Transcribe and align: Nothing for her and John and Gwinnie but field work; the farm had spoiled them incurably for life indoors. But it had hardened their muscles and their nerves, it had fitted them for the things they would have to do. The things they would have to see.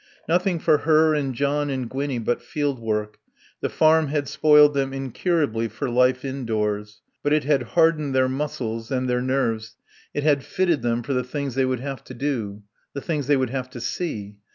Nothing 0.27 0.57
for 0.57 0.79
her 0.79 1.13
and 1.13 1.35
John 1.35 1.69
and 1.69 1.87
Gwinnie 1.87 2.17
but 2.17 2.41
field 2.41 2.79
work; 2.79 3.19
the 3.59 3.69
farm 3.69 4.07
had 4.07 4.27
spoiled 4.27 4.73
them 4.73 4.93
incurably 4.95 5.67
for 5.67 5.91
life 5.91 6.25
indoors. 6.25 7.03
But 7.21 7.33
it 7.33 7.43
had 7.43 7.61
hardened 7.61 8.15
their 8.15 8.27
muscles 8.27 8.89
and 8.89 9.07
their 9.07 9.21
nerves, 9.21 9.75
it 10.11 10.23
had 10.23 10.43
fitted 10.43 10.81
them 10.81 11.03
for 11.03 11.13
the 11.13 11.23
things 11.23 11.53
they 11.53 11.65
would 11.65 11.81
have 11.81 12.03
to 12.05 12.15
do. 12.15 12.63
The 12.93 13.01
things 13.01 13.27
they 13.27 13.37
would 13.37 13.51
have 13.51 13.69
to 13.69 13.79
see. 13.79 14.37